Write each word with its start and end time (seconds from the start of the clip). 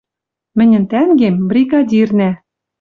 Мӹньӹн 0.57 0.83
тӓнгем— 0.91 1.35
бригадирнӓ 1.49 2.31